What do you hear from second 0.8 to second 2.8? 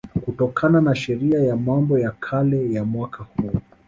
na Sheria ya Mambo ya Kale